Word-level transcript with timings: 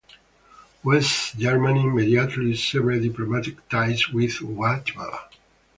West 0.83 1.37
Germany 1.37 1.81
immediately 1.85 2.55
severed 2.55 3.03
diplomatic 3.03 3.69
ties 3.69 4.09
with 4.09 4.39
Guatemala. 4.39 5.29